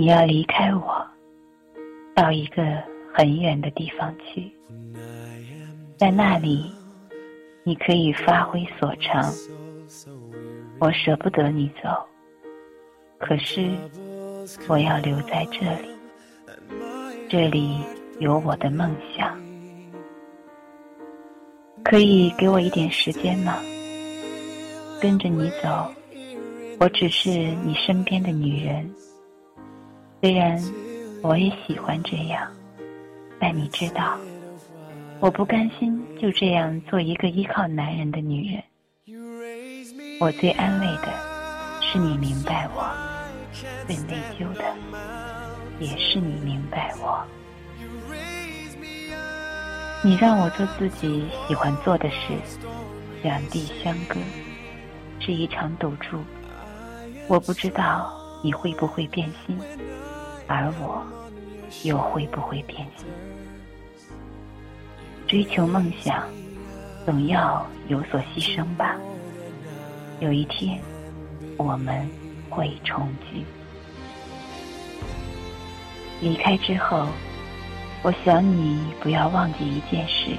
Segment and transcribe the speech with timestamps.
[0.00, 1.06] 你要离开我，
[2.14, 2.62] 到一个
[3.12, 4.50] 很远的地方去，
[5.98, 6.72] 在那里，
[7.64, 9.30] 你可以发挥所长。
[10.78, 11.90] 我舍不得你走，
[13.18, 13.68] 可是
[14.68, 15.90] 我要留在这里，
[17.28, 17.76] 这里
[18.20, 19.38] 有我的梦想。
[21.84, 23.58] 可以给我一点时间吗？
[24.98, 25.92] 跟着你走，
[26.78, 28.90] 我只是你身边的女人。
[30.20, 30.62] 虽然
[31.22, 32.46] 我也喜欢这样，
[33.38, 34.18] 但你知道，
[35.18, 38.62] 我不甘心就这样做一个依靠男人的女人。
[40.20, 41.08] 我最安慰的
[41.80, 42.84] 是你明白我，
[43.86, 44.62] 最内疚的
[45.78, 47.24] 也是你明白我。
[50.04, 52.34] 你让我做自己喜欢做的事，
[53.22, 54.20] 两地相隔
[55.18, 56.18] 是一场赌注。
[57.26, 58.12] 我不知道
[58.42, 59.58] 你会不会变心。
[60.52, 61.06] 而我
[61.84, 63.06] 又会不会变心？
[65.28, 66.26] 追求梦想，
[67.06, 68.96] 总要有所牺牲吧。
[70.18, 70.80] 有一天，
[71.56, 72.04] 我们
[72.50, 73.44] 会重聚。
[76.20, 77.06] 离开之后，
[78.02, 80.32] 我想你不要忘记一件事，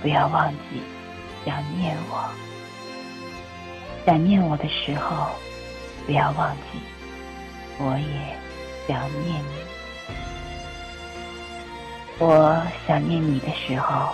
[0.00, 0.80] 不要忘记
[1.44, 2.30] 想念我。
[4.06, 5.26] 想念我的时候，
[6.06, 6.78] 不要忘记，
[7.80, 8.42] 我也。
[8.88, 9.54] 想念你，
[12.18, 14.12] 我想念你的时候，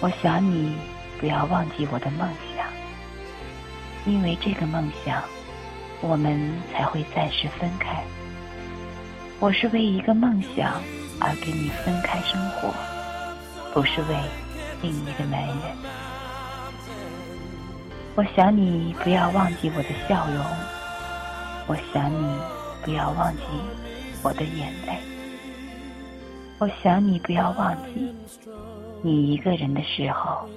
[0.00, 0.76] 我想你
[1.20, 2.66] 不要忘记我的梦想，
[4.04, 5.22] 因为这个梦想，
[6.00, 8.02] 我们才会暂时分开。
[9.38, 10.82] 我是为一个梦想
[11.20, 12.74] 而跟你分开生活，
[13.72, 14.16] 不是为
[14.82, 15.56] 另一个男人。
[18.16, 20.44] 我想你不要忘记我的笑容，
[21.68, 22.36] 我想你。
[22.84, 23.42] 不要忘记
[24.22, 24.98] 我的眼泪，
[26.58, 28.14] 我想你不要忘记，
[29.02, 30.48] 你一个人的时候，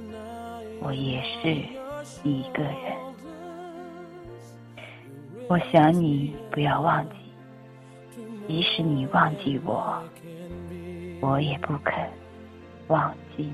[0.79, 1.49] 我也是
[2.23, 2.75] 一个人。
[5.47, 7.15] 我想你不要忘记，
[8.47, 9.99] 即使你忘记我，
[11.19, 11.93] 我也不肯
[12.87, 13.53] 忘记你。